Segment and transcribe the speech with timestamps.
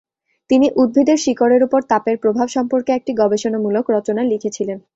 [0.49, 4.77] তিনি উদ্ভিদের শিকড়ের উপর তাপের প্রভাব সম্পর্কে একটি গবেষণামূলক রচনা লিখেছিলেন।